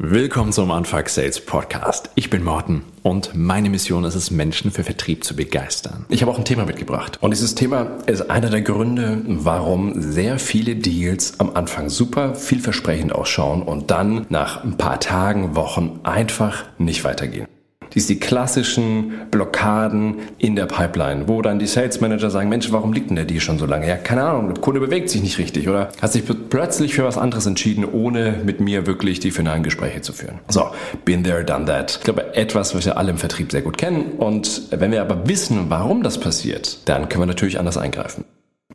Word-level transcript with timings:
Willkommen 0.00 0.52
zum 0.52 0.70
Anfang 0.70 1.08
Sales 1.08 1.44
Podcast. 1.44 2.10
Ich 2.14 2.30
bin 2.30 2.44
Morten 2.44 2.84
und 3.02 3.34
meine 3.34 3.68
Mission 3.68 4.04
ist 4.04 4.14
es, 4.14 4.30
Menschen 4.30 4.70
für 4.70 4.84
Vertrieb 4.84 5.24
zu 5.24 5.34
begeistern. 5.34 6.06
Ich 6.08 6.22
habe 6.22 6.30
auch 6.30 6.38
ein 6.38 6.44
Thema 6.44 6.66
mitgebracht. 6.66 7.18
Und 7.20 7.32
dieses 7.32 7.56
Thema 7.56 7.98
ist 8.06 8.30
einer 8.30 8.48
der 8.48 8.62
Gründe, 8.62 9.24
warum 9.26 10.00
sehr 10.00 10.38
viele 10.38 10.76
Deals 10.76 11.40
am 11.40 11.50
Anfang 11.56 11.88
super 11.88 12.36
vielversprechend 12.36 13.12
ausschauen 13.12 13.60
und 13.60 13.90
dann 13.90 14.24
nach 14.28 14.62
ein 14.62 14.76
paar 14.76 15.00
Tagen, 15.00 15.56
Wochen 15.56 15.98
einfach 16.04 16.66
nicht 16.78 17.02
weitergehen. 17.02 17.48
Dies 17.94 18.06
die 18.06 18.18
klassischen 18.18 19.12
Blockaden 19.30 20.16
in 20.38 20.56
der 20.56 20.66
Pipeline, 20.66 21.28
wo 21.28 21.42
dann 21.42 21.58
die 21.58 21.66
Sales 21.66 22.00
Manager 22.00 22.30
sagen, 22.30 22.48
Mensch, 22.48 22.70
warum 22.72 22.92
liegt 22.92 23.10
denn 23.10 23.16
der 23.16 23.24
Deal 23.24 23.40
schon 23.40 23.58
so 23.58 23.66
lange? 23.66 23.88
Ja, 23.88 23.96
keine 23.96 24.24
Ahnung, 24.24 24.52
der 24.52 24.60
Kunde 24.60 24.80
bewegt 24.80 25.10
sich 25.10 25.22
nicht 25.22 25.38
richtig 25.38 25.68
oder 25.68 25.88
hat 26.00 26.12
sich 26.12 26.24
plötzlich 26.50 26.94
für 26.94 27.04
was 27.04 27.18
anderes 27.18 27.46
entschieden, 27.46 27.84
ohne 27.84 28.40
mit 28.44 28.60
mir 28.60 28.86
wirklich 28.86 29.20
die 29.20 29.30
finalen 29.30 29.62
Gespräche 29.62 30.00
zu 30.00 30.12
führen. 30.12 30.38
So, 30.48 30.66
been 31.04 31.24
there, 31.24 31.44
done 31.44 31.64
that. 31.66 31.96
Ich 31.98 32.04
glaube, 32.04 32.34
etwas, 32.34 32.74
was 32.74 32.84
wir 32.84 32.96
alle 32.96 33.10
im 33.10 33.18
Vertrieb 33.18 33.50
sehr 33.50 33.62
gut 33.62 33.78
kennen. 33.78 34.12
Und 34.18 34.62
wenn 34.70 34.92
wir 34.92 35.00
aber 35.00 35.28
wissen, 35.28 35.66
warum 35.68 36.02
das 36.02 36.18
passiert, 36.18 36.88
dann 36.88 37.08
können 37.08 37.22
wir 37.22 37.26
natürlich 37.26 37.58
anders 37.58 37.76
eingreifen. 37.76 38.24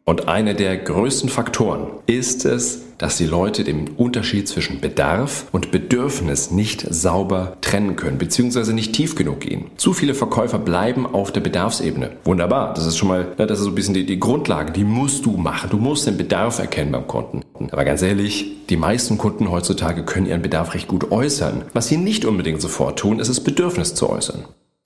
Und 0.06 0.28
einer 0.28 0.54
der 0.54 0.78
größten 0.78 1.30
Faktoren 1.30 1.88
ist 2.08 2.46
es, 2.46 2.82
dass 3.04 3.18
die 3.18 3.26
Leute 3.26 3.66
den 3.66 3.90
Unterschied 3.98 4.48
zwischen 4.48 4.80
Bedarf 4.80 5.48
und 5.52 5.72
Bedürfnis 5.72 6.52
nicht 6.52 6.88
sauber 6.90 7.58
trennen 7.60 7.98
können, 7.98 8.18
beziehungsweise 8.18 8.74
nicht 8.74 8.94
tief 8.94 9.16
genug 9.16 9.42
gehen. 9.42 9.66
Zu 9.76 9.92
viele 9.92 10.14
Verkäufer 10.14 10.58
bleiben 10.58 11.06
auf 11.06 11.34
der 11.34 11.42
Bedarfsebene. 11.42 12.12
Wunderbar, 12.24 12.74
das 12.74 12.86
ist 12.86 12.98
schon 12.98 13.10
mal, 13.10 13.34
das 13.36 13.60
ist 13.60 13.66
so 13.66 13.72
ein 13.72 13.76
bisschen 13.76 13.94
die, 13.94 14.06
die 14.06 14.22
Grundlage, 14.22 14.72
die 14.72 14.86
musst 14.86 15.26
du 15.26 15.36
machen. 15.36 15.70
Du 15.70 15.80
musst 15.80 16.08
den 16.08 16.16
Bedarf 16.16 16.60
erkennen 16.60 16.94
beim 16.94 17.06
Kunden. 17.06 17.42
Aber 17.72 17.84
ganz 17.84 18.02
ehrlich, 18.02 18.66
die 18.70 18.78
meisten 18.78 19.18
Kunden 19.18 19.52
heutzutage 19.52 20.04
können 20.06 20.28
ihren 20.28 20.42
Bedarf 20.42 20.74
recht 20.74 20.88
gut 20.88 21.12
äußern. 21.12 21.64
Was 21.74 21.90
sie 21.90 21.98
nicht 21.98 22.24
unbedingt 22.24 22.62
sofort 22.62 23.00
tun, 23.00 23.20
ist 23.20 23.28
das 23.28 23.42
Bedürfnis 23.42 23.96
zu 23.96 24.10
äußern. 24.10 24.46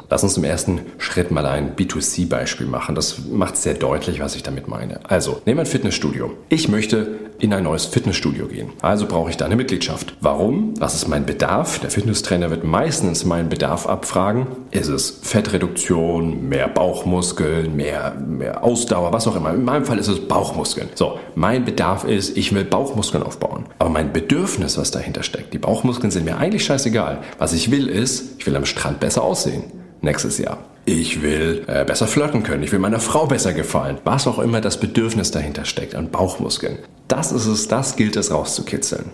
Lass 0.10 0.24
uns 0.24 0.38
im 0.38 0.46
ersten 0.46 0.82
Schritt 1.00 1.32
mal 1.32 1.46
ein 1.46 1.76
B2C-Beispiel 1.76 2.68
machen. 2.68 2.96
Das 2.96 3.20
macht 3.30 3.58
sehr 3.58 3.74
deutlich, 3.74 4.22
was 4.22 4.36
ich 4.36 4.44
damit 4.44 4.68
meine. 4.68 5.02
Also, 5.10 5.42
nehmen 5.46 5.58
wir 5.58 5.64
ein 5.64 5.66
Fitnessstudio. 5.66 6.32
Ich 6.48 6.70
möchte 6.70 7.20
in 7.40 7.54
ein 7.54 7.64
neues 7.64 7.86
Fitnessstudio 7.86 8.48
gehen. 8.48 8.70
Also 8.82 9.06
brauche 9.06 9.30
ich 9.30 9.38
da 9.38 9.46
eine 9.46 9.56
Mitgliedschaft. 9.56 10.16
Warum? 10.22 10.74
Was 10.80 10.96
ist 10.96 11.08
mein 11.08 11.26
Bedarf? 11.26 11.80
Der 11.80 11.92
Fitnesstrainer 11.92 12.50
wird 12.50 12.64
meistens 12.64 13.26
meinen 13.26 13.50
Bedarf 13.50 13.86
abfragen. 13.86 14.48
Ist 14.72 14.88
es 14.88 15.20
Fettreduktion, 15.22 16.48
mehr 16.48 16.68
Bauchmuskeln, 16.68 17.76
mehr, 17.76 18.16
mehr 18.16 18.64
Ausdauer, 18.64 19.14
was 19.14 19.28
auch 19.28 19.36
immer. 19.36 19.54
In 19.54 19.66
meinem 19.66 19.86
Fall 19.86 20.00
ist 20.00 20.08
es 20.08 20.28
Bauchmuskeln. 20.28 20.90
So, 20.96 21.20
mein 21.36 21.66
Bedarf 21.66 22.06
ist, 22.06 22.38
ich 22.38 22.56
will 22.56 22.64
Bauchmuskeln 22.64 23.24
aufbauen. 23.24 23.66
Aber 23.78 23.90
mein 23.90 24.14
Bedürfnis, 24.14 24.78
was 24.78 24.92
dahinter 24.92 25.24
steckt, 25.24 25.54
die 25.54 25.60
Bauchmuskeln 25.60 26.12
sind 26.12 26.26
mir 26.26 26.38
eigentlich 26.38 26.66
scheißegal. 26.66 27.20
Was 27.38 27.54
ich 27.54 27.72
will 27.72 27.88
ist, 27.88 28.40
ich 28.40 28.48
will 28.48 28.56
am 28.56 28.66
Strand 28.66 29.00
besser 29.00 29.24
aussehen 29.24 29.64
nächstes 30.08 30.40
Jahr. 30.40 30.58
Ich 30.86 31.22
will 31.22 31.64
äh, 31.68 31.86
besser 31.86 32.08
flirten 32.08 32.44
können, 32.44 32.64
ich 32.64 32.72
will 32.72 32.80
meiner 32.80 33.00
Frau 33.00 33.28
besser 33.28 33.54
gefallen. 33.54 34.00
Was 34.06 34.26
auch 34.26 34.40
immer 34.40 34.62
das 34.62 34.80
Bedürfnis 34.80 35.32
dahinter 35.32 35.66
steckt 35.66 35.94
an 35.94 36.10
Bauchmuskeln. 36.10 36.80
Das 37.08 37.32
ist 37.32 37.46
es, 37.46 37.68
das 37.68 37.96
gilt 37.96 38.16
es 38.16 38.32
rauszukitzeln. 38.32 39.12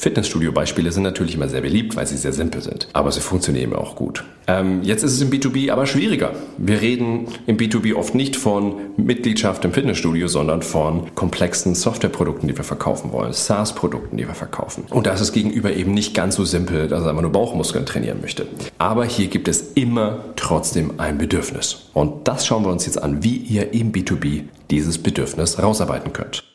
Fitnessstudio-Beispiele 0.00 0.90
sind 0.92 1.02
natürlich 1.02 1.34
immer 1.34 1.48
sehr 1.48 1.60
beliebt, 1.60 1.94
weil 1.94 2.06
sie 2.06 2.16
sehr 2.16 2.32
simpel 2.32 2.62
sind. 2.62 2.88
Aber 2.94 3.12
sie 3.12 3.20
funktionieren 3.20 3.74
auch 3.74 3.96
gut. 3.96 4.24
Ähm, 4.46 4.82
jetzt 4.82 5.02
ist 5.02 5.12
es 5.12 5.20
im 5.20 5.28
B2B 5.28 5.70
aber 5.70 5.84
schwieriger. 5.84 6.32
Wir 6.56 6.80
reden 6.80 7.26
im 7.46 7.58
B2B 7.58 7.94
oft 7.94 8.14
nicht 8.14 8.34
von 8.34 8.76
Mitgliedschaft 8.96 9.62
im 9.66 9.72
Fitnessstudio, 9.72 10.26
sondern 10.26 10.62
von 10.62 11.14
komplexen 11.14 11.74
Softwareprodukten, 11.74 12.48
die 12.48 12.56
wir 12.56 12.64
verkaufen 12.64 13.12
wollen, 13.12 13.34
SaaS-Produkten, 13.34 14.16
die 14.16 14.26
wir 14.26 14.34
verkaufen. 14.34 14.84
Und 14.88 15.06
da 15.06 15.12
ist 15.12 15.32
gegenüber 15.32 15.70
eben 15.74 15.92
nicht 15.92 16.14
ganz 16.14 16.36
so 16.36 16.46
simpel, 16.46 16.88
dass 16.88 17.02
er 17.02 17.10
einfach 17.10 17.20
nur 17.20 17.32
Bauchmuskeln 17.32 17.84
trainieren 17.84 18.22
möchte. 18.22 18.46
Aber 18.78 19.04
hier 19.04 19.26
gibt 19.26 19.48
es 19.48 19.72
immer 19.74 20.24
trotzdem 20.36 20.98
ein 20.98 21.18
Bedürfnis. 21.18 21.90
Und 21.92 22.26
das 22.26 22.46
schauen 22.46 22.64
wir 22.64 22.72
uns 22.72 22.86
jetzt 22.86 23.02
an, 23.02 23.22
wie 23.22 23.36
ihr 23.36 23.74
im 23.74 23.92
B2B 23.92 24.44
dieses 24.70 24.96
Bedürfnis 24.96 25.62
rausarbeiten 25.62 26.14
könnt. 26.14 26.49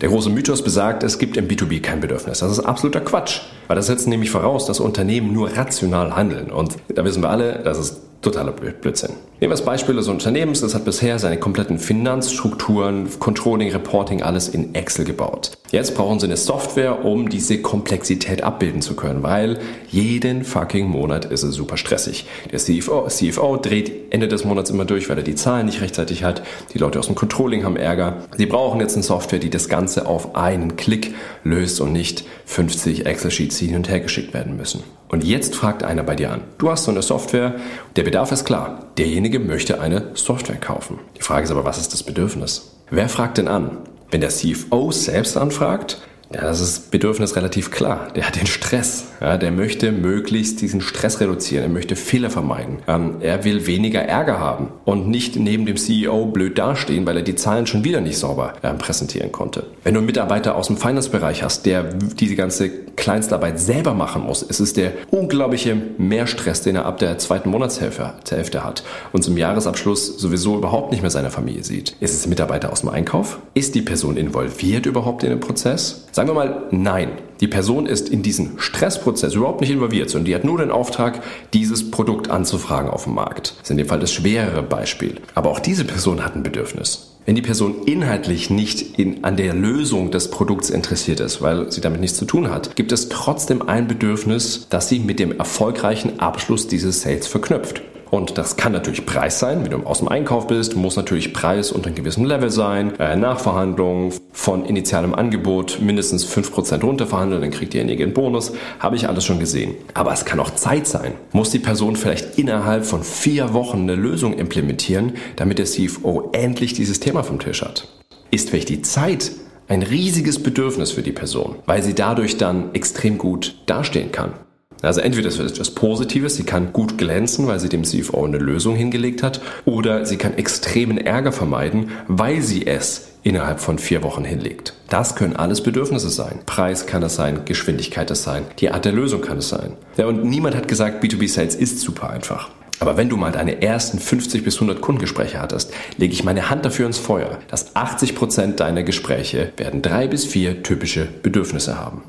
Der 0.00 0.08
große 0.08 0.30
Mythos 0.30 0.62
besagt, 0.62 1.02
es 1.02 1.18
gibt 1.18 1.36
im 1.36 1.46
B2B 1.46 1.82
kein 1.82 2.00
Bedürfnis. 2.00 2.38
Das 2.38 2.50
ist 2.50 2.60
absoluter 2.60 3.00
Quatsch, 3.00 3.40
weil 3.66 3.76
das 3.76 3.86
setzt 3.86 4.08
nämlich 4.08 4.30
voraus, 4.30 4.66
dass 4.66 4.80
Unternehmen 4.80 5.32
nur 5.32 5.54
rational 5.54 6.16
handeln. 6.16 6.50
Und 6.50 6.76
da 6.88 7.04
wissen 7.04 7.22
wir 7.22 7.28
alle, 7.28 7.60
das 7.62 7.78
ist 7.78 8.00
totaler 8.22 8.52
Blödsinn. 8.52 9.10
Nehmen 9.40 9.52
wir 9.52 9.56
das 9.56 9.64
Beispiel 9.64 9.94
des 9.94 10.08
Unternehmens, 10.08 10.60
das 10.60 10.74
hat 10.74 10.84
bisher 10.84 11.18
seine 11.18 11.38
kompletten 11.38 11.78
Finanzstrukturen, 11.78 13.08
Controlling, 13.20 13.72
Reporting, 13.72 14.20
alles 14.20 14.50
in 14.50 14.74
Excel 14.74 15.06
gebaut. 15.06 15.52
Jetzt 15.70 15.94
brauchen 15.94 16.20
sie 16.20 16.26
eine 16.26 16.36
Software, 16.36 17.06
um 17.06 17.30
diese 17.30 17.62
Komplexität 17.62 18.42
abbilden 18.42 18.82
zu 18.82 18.96
können, 18.96 19.22
weil 19.22 19.58
jeden 19.88 20.44
fucking 20.44 20.86
Monat 20.88 21.24
ist 21.24 21.42
es 21.42 21.54
super 21.54 21.78
stressig. 21.78 22.26
Der 22.52 22.58
CFO, 22.58 23.06
CFO 23.08 23.56
dreht 23.56 24.12
Ende 24.12 24.28
des 24.28 24.44
Monats 24.44 24.68
immer 24.68 24.84
durch, 24.84 25.08
weil 25.08 25.16
er 25.16 25.24
die 25.24 25.36
Zahlen 25.36 25.64
nicht 25.64 25.80
rechtzeitig 25.80 26.22
hat. 26.22 26.42
Die 26.74 26.78
Leute 26.78 26.98
aus 26.98 27.06
dem 27.06 27.14
Controlling 27.14 27.64
haben 27.64 27.76
Ärger. 27.76 28.24
Sie 28.36 28.44
brauchen 28.44 28.80
jetzt 28.80 28.94
eine 28.94 29.04
Software, 29.04 29.38
die 29.38 29.48
das 29.48 29.70
Ganze 29.70 30.06
auf 30.06 30.34
einen 30.34 30.76
Klick 30.76 31.14
löst 31.44 31.80
und 31.80 31.92
nicht 31.92 32.24
50 32.44 33.06
Excel-Sheets 33.06 33.58
hin 33.58 33.76
und 33.76 33.88
her 33.88 34.00
geschickt 34.00 34.34
werden 34.34 34.58
müssen. 34.58 34.82
Und 35.10 35.24
jetzt 35.24 35.56
fragt 35.56 35.82
einer 35.82 36.02
bei 36.02 36.14
dir 36.14 36.30
an. 36.30 36.42
Du 36.58 36.70
hast 36.70 36.84
so 36.84 36.90
eine 36.90 37.02
Software, 37.02 37.54
der 37.96 38.04
Bedarf 38.04 38.30
ist 38.30 38.44
klar. 38.44 38.86
Derjenige 38.96 39.29
möchte 39.38 39.80
eine 39.80 40.10
Software 40.14 40.56
kaufen. 40.56 40.98
Die 41.16 41.22
Frage 41.22 41.44
ist 41.44 41.50
aber, 41.50 41.64
was 41.64 41.78
ist 41.78 41.92
das 41.92 42.02
Bedürfnis? 42.02 42.76
Wer 42.90 43.08
fragt 43.08 43.38
denn 43.38 43.48
an? 43.48 43.78
Wenn 44.10 44.20
der 44.20 44.30
CFO 44.30 44.90
selbst 44.90 45.36
anfragt, 45.36 46.02
ja, 46.32 46.42
das 46.42 46.60
ist 46.60 46.92
Bedürfnis 46.92 47.34
relativ 47.34 47.72
klar. 47.72 48.08
Der 48.14 48.24
hat 48.24 48.36
den 48.36 48.46
Stress. 48.46 49.06
Ja, 49.20 49.36
der 49.36 49.50
möchte 49.50 49.90
möglichst 49.90 50.60
diesen 50.60 50.80
Stress 50.80 51.20
reduzieren. 51.20 51.64
Er 51.64 51.68
möchte 51.68 51.96
Fehler 51.96 52.30
vermeiden. 52.30 52.78
Ähm, 52.86 53.16
er 53.20 53.44
will 53.44 53.66
weniger 53.66 54.00
Ärger 54.00 54.38
haben 54.38 54.68
und 54.84 55.08
nicht 55.08 55.34
neben 55.34 55.66
dem 55.66 55.76
CEO 55.76 56.26
blöd 56.26 56.56
dastehen, 56.56 57.04
weil 57.04 57.16
er 57.16 57.22
die 57.24 57.34
Zahlen 57.34 57.66
schon 57.66 57.82
wieder 57.82 58.00
nicht 58.00 58.16
sauber 58.16 58.52
äh, 58.62 58.72
präsentieren 58.74 59.32
konnte. 59.32 59.66
Wenn 59.82 59.94
du 59.94 59.98
einen 59.98 60.06
Mitarbeiter 60.06 60.54
aus 60.54 60.68
dem 60.68 60.76
Finance-Bereich 60.76 61.42
hast, 61.42 61.66
der 61.66 61.82
diese 61.82 62.36
ganze 62.36 62.70
Kleinstarbeit 62.70 63.58
selber 63.58 63.94
machen 63.94 64.22
muss, 64.22 64.42
ist 64.42 64.60
es 64.60 64.72
der 64.72 64.92
unglaubliche 65.10 65.76
Mehrstress, 65.98 66.62
den 66.62 66.76
er 66.76 66.84
ab 66.84 66.98
der 66.98 67.18
zweiten 67.18 67.50
Monatshälfte 67.50 68.64
hat 68.64 68.84
und 69.12 69.24
zum 69.24 69.36
Jahresabschluss 69.36 70.18
sowieso 70.18 70.56
überhaupt 70.56 70.92
nicht 70.92 71.00
mehr 71.00 71.10
seine 71.10 71.30
Familie 71.30 71.64
sieht. 71.64 71.96
Ist 71.98 72.14
es 72.14 72.24
ein 72.24 72.30
Mitarbeiter 72.30 72.70
aus 72.70 72.80
dem 72.80 72.90
Einkauf? 72.90 73.40
Ist 73.54 73.74
die 73.74 73.82
Person 73.82 74.16
involviert 74.16 74.86
überhaupt 74.86 75.24
in 75.24 75.30
den 75.30 75.40
Prozess? 75.40 76.06
Sagen 76.12 76.28
wir 76.28 76.34
mal, 76.34 76.64
nein. 76.70 77.10
Die 77.40 77.48
Person 77.48 77.86
ist 77.86 78.08
in 78.08 78.22
diesen 78.22 78.58
Stressprozess 78.58 79.34
überhaupt 79.34 79.60
nicht 79.62 79.70
involviert, 79.70 80.10
sondern 80.10 80.26
die 80.26 80.34
hat 80.34 80.44
nur 80.44 80.58
den 80.58 80.70
Auftrag, 80.70 81.22
dieses 81.54 81.90
Produkt 81.90 82.30
anzufragen 82.30 82.90
auf 82.90 83.04
dem 83.04 83.14
Markt. 83.14 83.52
Das 83.52 83.62
ist 83.62 83.70
in 83.70 83.78
dem 83.78 83.88
Fall 83.88 84.00
das 84.00 84.12
schwerere 84.12 84.62
Beispiel. 84.62 85.16
Aber 85.34 85.50
auch 85.50 85.60
diese 85.60 85.84
Person 85.84 86.22
hat 86.22 86.36
ein 86.36 86.42
Bedürfnis. 86.42 87.10
Wenn 87.26 87.34
die 87.34 87.42
Person 87.42 87.84
inhaltlich 87.86 88.50
nicht 88.50 88.98
in, 88.98 89.24
an 89.24 89.36
der 89.36 89.54
Lösung 89.54 90.10
des 90.10 90.30
Produkts 90.30 90.68
interessiert 90.68 91.20
ist, 91.20 91.40
weil 91.40 91.70
sie 91.70 91.80
damit 91.80 92.00
nichts 92.00 92.18
zu 92.18 92.24
tun 92.24 92.50
hat, 92.50 92.76
gibt 92.76 92.92
es 92.92 93.08
trotzdem 93.08 93.68
ein 93.68 93.86
Bedürfnis, 93.86 94.66
das 94.68 94.88
sie 94.88 94.98
mit 94.98 95.18
dem 95.18 95.38
erfolgreichen 95.38 96.18
Abschluss 96.18 96.66
dieses 96.66 97.02
Sales 97.02 97.26
verknüpft. 97.26 97.82
Und 98.10 98.38
das 98.38 98.56
kann 98.56 98.72
natürlich 98.72 99.06
Preis 99.06 99.38
sein, 99.38 99.62
wenn 99.62 99.70
du 99.70 99.86
aus 99.86 99.98
dem 99.98 100.08
Einkauf 100.08 100.48
bist, 100.48 100.74
muss 100.74 100.96
natürlich 100.96 101.32
Preis 101.32 101.70
unter 101.70 101.86
einem 101.86 101.96
gewissen 101.96 102.24
Level 102.24 102.50
sein, 102.50 102.98
äh, 102.98 103.14
Nachverhandlung 103.16 104.12
von 104.32 104.64
initialem 104.64 105.14
Angebot 105.14 105.78
mindestens 105.80 106.24
5% 106.26 106.82
runterverhandeln, 106.82 107.40
dann 107.40 107.50
kriegt 107.50 107.72
derjenige 107.72 108.02
einen 108.02 108.12
Bonus, 108.12 108.52
habe 108.80 108.96
ich 108.96 109.08
alles 109.08 109.24
schon 109.24 109.38
gesehen. 109.38 109.74
Aber 109.94 110.12
es 110.12 110.24
kann 110.24 110.40
auch 110.40 110.50
Zeit 110.50 110.86
sein. 110.86 111.12
Muss 111.32 111.50
die 111.50 111.60
Person 111.60 111.94
vielleicht 111.94 112.38
innerhalb 112.38 112.84
von 112.84 113.04
vier 113.04 113.52
Wochen 113.52 113.82
eine 113.82 113.94
Lösung 113.94 114.34
implementieren, 114.34 115.14
damit 115.36 115.58
der 115.58 115.66
CFO 115.66 116.30
endlich 116.32 116.74
dieses 116.74 116.98
Thema 116.98 117.22
vom 117.22 117.38
Tisch 117.38 117.62
hat? 117.62 117.86
Ist 118.32 118.50
vielleicht 118.50 118.68
die 118.68 118.82
Zeit 118.82 119.30
ein 119.68 119.82
riesiges 119.82 120.42
Bedürfnis 120.42 120.90
für 120.90 121.02
die 121.02 121.12
Person, 121.12 121.56
weil 121.66 121.82
sie 121.82 121.94
dadurch 121.94 122.36
dann 122.36 122.74
extrem 122.74 123.18
gut 123.18 123.54
dastehen 123.66 124.10
kann. 124.10 124.32
Also 124.82 125.00
entweder 125.00 125.28
ist 125.28 125.38
es 125.38 125.52
etwas 125.52 125.70
Positives, 125.72 126.36
sie 126.36 126.44
kann 126.44 126.72
gut 126.72 126.98
glänzen, 126.98 127.46
weil 127.46 127.60
sie 127.60 127.68
dem 127.68 127.84
CFO 127.84 128.24
eine 128.24 128.38
Lösung 128.38 128.76
hingelegt 128.76 129.22
hat, 129.22 129.40
oder 129.64 130.06
sie 130.06 130.16
kann 130.16 130.34
extremen 130.34 130.98
Ärger 130.98 131.32
vermeiden, 131.32 131.90
weil 132.08 132.42
sie 132.42 132.66
es 132.66 133.08
innerhalb 133.22 133.60
von 133.60 133.78
vier 133.78 134.02
Wochen 134.02 134.24
hinlegt. 134.24 134.74
Das 134.88 135.14
können 135.14 135.36
alles 135.36 135.62
Bedürfnisse 135.62 136.08
sein. 136.08 136.40
Preis 136.46 136.86
kann 136.86 137.02
es 137.02 137.16
sein, 137.16 137.44
Geschwindigkeit 137.44 138.10
es 138.10 138.22
sein, 138.22 138.44
die 138.58 138.70
Art 138.70 138.84
der 138.84 138.92
Lösung 138.92 139.20
kann 139.20 139.38
es 139.38 139.50
sein. 139.50 139.74
Ja, 139.96 140.06
und 140.06 140.24
niemand 140.24 140.56
hat 140.56 140.68
gesagt, 140.68 141.04
B2B 141.04 141.28
Sales 141.28 141.54
ist 141.54 141.80
super 141.80 142.10
einfach. 142.10 142.48
Aber 142.80 142.96
wenn 142.96 143.10
du 143.10 143.18
mal 143.18 143.30
deine 143.30 143.60
ersten 143.60 143.98
50 143.98 144.42
bis 144.42 144.54
100 144.54 144.80
Kundengespräche 144.80 145.38
hattest, 145.38 145.70
lege 145.98 146.14
ich 146.14 146.24
meine 146.24 146.48
Hand 146.48 146.64
dafür 146.64 146.86
ins 146.86 146.96
Feuer, 146.96 147.38
dass 147.48 147.76
80 147.76 148.14
Prozent 148.14 148.60
deiner 148.60 148.82
Gespräche 148.82 149.52
werden 149.58 149.82
drei 149.82 150.08
bis 150.08 150.24
vier 150.24 150.62
typische 150.62 151.06
Bedürfnisse 151.22 151.78
haben. 151.78 152.02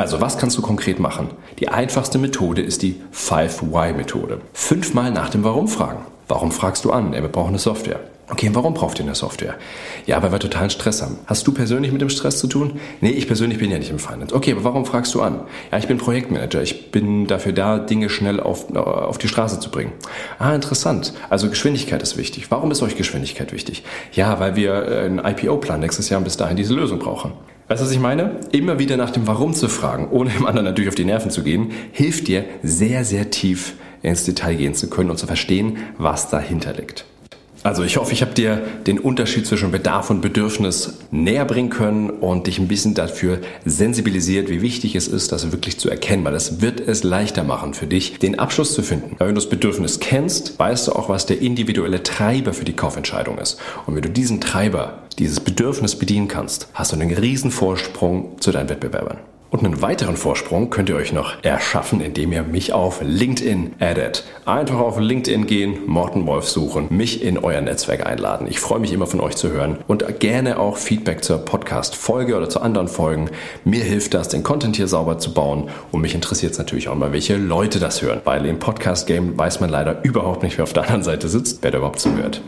Also 0.00 0.20
was 0.22 0.38
kannst 0.38 0.56
du 0.56 0.62
konkret 0.62 0.98
machen? 0.98 1.28
Die 1.58 1.68
einfachste 1.68 2.16
Methode 2.18 2.62
ist 2.62 2.80
die 2.80 2.96
5-Why-Methode. 3.12 4.40
Fünfmal 4.54 5.10
nach 5.10 5.28
dem 5.28 5.44
Warum 5.44 5.68
fragen. 5.68 6.06
Warum 6.26 6.52
fragst 6.52 6.86
du 6.86 6.90
an? 6.90 7.12
wir 7.12 7.20
brauchen 7.28 7.50
eine 7.50 7.58
Software. 7.58 8.00
Okay, 8.30 8.48
warum 8.52 8.72
braucht 8.72 8.98
ihr 8.98 9.04
eine 9.04 9.14
Software? 9.14 9.56
Ja, 10.06 10.22
weil 10.22 10.32
wir 10.32 10.38
totalen 10.38 10.70
Stress 10.70 11.02
haben. 11.02 11.18
Hast 11.26 11.46
du 11.46 11.52
persönlich 11.52 11.92
mit 11.92 12.00
dem 12.00 12.08
Stress 12.08 12.38
zu 12.38 12.46
tun? 12.46 12.78
Nee, 13.00 13.10
ich 13.10 13.26
persönlich 13.26 13.58
bin 13.58 13.70
ja 13.70 13.78
nicht 13.78 13.90
im 13.90 13.98
Finance. 13.98 14.34
Okay, 14.34 14.52
aber 14.52 14.64
warum 14.64 14.86
fragst 14.86 15.14
du 15.14 15.20
an? 15.20 15.40
Ja, 15.70 15.78
ich 15.78 15.88
bin 15.88 15.98
Projektmanager. 15.98 16.62
Ich 16.62 16.92
bin 16.92 17.26
dafür 17.26 17.52
da, 17.52 17.78
Dinge 17.78 18.08
schnell 18.08 18.40
auf, 18.40 18.74
auf 18.74 19.18
die 19.18 19.28
Straße 19.28 19.60
zu 19.60 19.70
bringen. 19.70 19.92
Ah, 20.38 20.54
interessant. 20.54 21.12
Also 21.28 21.50
Geschwindigkeit 21.50 22.02
ist 22.02 22.16
wichtig. 22.16 22.50
Warum 22.50 22.70
ist 22.70 22.82
euch 22.82 22.96
Geschwindigkeit 22.96 23.52
wichtig? 23.52 23.82
Ja, 24.12 24.40
weil 24.40 24.56
wir 24.56 24.72
äh, 24.72 25.04
einen 25.04 25.18
IPO-Plan 25.18 25.80
nächstes 25.80 26.08
Jahr 26.08 26.18
und 26.18 26.24
bis 26.24 26.38
dahin 26.38 26.56
diese 26.56 26.72
Lösung 26.72 27.00
brauchen. 27.00 27.32
Weißt 27.70 27.80
du, 27.80 27.86
was 27.86 27.92
ich 27.92 28.00
meine? 28.00 28.40
Immer 28.50 28.80
wieder 28.80 28.96
nach 28.96 29.12
dem 29.12 29.28
Warum 29.28 29.54
zu 29.54 29.68
fragen, 29.68 30.08
ohne 30.10 30.30
dem 30.30 30.44
anderen 30.44 30.64
natürlich 30.64 30.88
auf 30.88 30.96
die 30.96 31.04
Nerven 31.04 31.30
zu 31.30 31.44
gehen, 31.44 31.70
hilft 31.92 32.26
dir 32.26 32.44
sehr, 32.64 33.04
sehr 33.04 33.30
tief 33.30 33.74
ins 34.02 34.24
Detail 34.24 34.56
gehen 34.56 34.74
zu 34.74 34.90
können 34.90 35.08
und 35.08 35.18
zu 35.18 35.28
verstehen, 35.28 35.76
was 35.96 36.28
dahinter 36.30 36.72
liegt. 36.72 37.04
Also 37.62 37.84
ich 37.84 37.98
hoffe, 37.98 38.14
ich 38.14 38.22
habe 38.22 38.32
dir 38.32 38.62
den 38.86 38.98
Unterschied 38.98 39.46
zwischen 39.46 39.70
Bedarf 39.70 40.08
und 40.08 40.22
Bedürfnis 40.22 40.94
näher 41.10 41.44
bringen 41.44 41.68
können 41.68 42.08
und 42.08 42.46
dich 42.46 42.58
ein 42.58 42.68
bisschen 42.68 42.94
dafür 42.94 43.38
sensibilisiert, 43.66 44.48
wie 44.48 44.62
wichtig 44.62 44.96
es 44.96 45.08
ist, 45.08 45.30
das 45.32 45.52
wirklich 45.52 45.78
zu 45.78 45.90
erkennen, 45.90 46.24
weil 46.24 46.34
es 46.34 46.62
wird 46.62 46.80
es 46.80 47.04
leichter 47.04 47.44
machen 47.44 47.74
für 47.74 47.86
dich, 47.86 48.18
den 48.18 48.38
Abschluss 48.38 48.72
zu 48.72 48.82
finden. 48.82 49.16
Weil 49.18 49.28
wenn 49.28 49.34
du 49.34 49.40
das 49.42 49.50
Bedürfnis 49.50 50.00
kennst, 50.00 50.58
weißt 50.58 50.88
du 50.88 50.92
auch, 50.92 51.10
was 51.10 51.26
der 51.26 51.42
individuelle 51.42 52.02
Treiber 52.02 52.54
für 52.54 52.64
die 52.64 52.72
Kaufentscheidung 52.72 53.36
ist. 53.36 53.58
Und 53.86 53.94
wenn 53.94 54.02
du 54.02 54.10
diesen 54.10 54.40
Treiber, 54.40 55.02
dieses 55.18 55.40
Bedürfnis 55.40 55.96
bedienen 55.96 56.28
kannst, 56.28 56.68
hast 56.72 56.92
du 56.92 56.96
einen 56.96 57.12
riesen 57.12 57.50
Vorsprung 57.50 58.40
zu 58.40 58.52
deinen 58.52 58.70
Wettbewerbern. 58.70 59.18
Und 59.50 59.64
einen 59.64 59.82
weiteren 59.82 60.16
Vorsprung 60.16 60.70
könnt 60.70 60.88
ihr 60.90 60.94
euch 60.94 61.12
noch 61.12 61.42
erschaffen, 61.42 62.00
indem 62.00 62.32
ihr 62.32 62.44
mich 62.44 62.72
auf 62.72 63.00
LinkedIn 63.02 63.74
addet. 63.80 64.22
Einfach 64.46 64.78
auf 64.78 65.00
LinkedIn 65.00 65.46
gehen, 65.46 65.78
Morten 65.86 66.24
Wolf 66.28 66.46
suchen, 66.48 66.86
mich 66.90 67.24
in 67.24 67.36
euer 67.36 67.60
Netzwerk 67.60 68.06
einladen. 68.06 68.46
Ich 68.48 68.60
freue 68.60 68.78
mich 68.78 68.92
immer 68.92 69.08
von 69.08 69.18
euch 69.20 69.34
zu 69.34 69.50
hören 69.50 69.78
und 69.88 70.20
gerne 70.20 70.60
auch 70.60 70.76
Feedback 70.76 71.24
zur 71.24 71.38
Podcast-Folge 71.38 72.36
oder 72.36 72.48
zu 72.48 72.60
anderen 72.60 72.86
Folgen. 72.86 73.28
Mir 73.64 73.82
hilft 73.82 74.14
das, 74.14 74.28
den 74.28 74.44
Content 74.44 74.76
hier 74.76 74.86
sauber 74.86 75.18
zu 75.18 75.34
bauen 75.34 75.68
und 75.90 76.00
mich 76.00 76.14
interessiert 76.14 76.52
es 76.52 76.58
natürlich 76.58 76.88
auch 76.88 76.94
mal, 76.94 77.12
welche 77.12 77.36
Leute 77.36 77.80
das 77.80 78.02
hören, 78.02 78.20
weil 78.24 78.46
im 78.46 78.60
Podcast-Game 78.60 79.36
weiß 79.36 79.58
man 79.60 79.70
leider 79.70 80.04
überhaupt 80.04 80.44
nicht, 80.44 80.58
wer 80.58 80.62
auf 80.62 80.72
der 80.72 80.84
anderen 80.84 81.02
Seite 81.02 81.28
sitzt, 81.28 81.58
wer 81.62 81.72
da 81.72 81.78
überhaupt 81.78 81.98
zuhört. 81.98 82.40